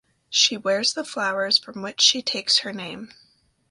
She 0.31 0.57
wears 0.57 0.95
the 0.95 1.03
flowers 1.05 1.59
from 1.59 1.83
which 1.83 2.01
she 2.01 2.23
takes 2.23 2.57
her 2.65 2.73
name. 2.73 3.13